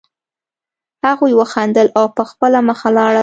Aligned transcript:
هغوی 1.05 1.31
وخندل 1.39 1.87
او 1.97 2.05
په 2.15 2.23
خپله 2.29 2.59
مخه 2.67 2.89
لاړل 2.97 3.17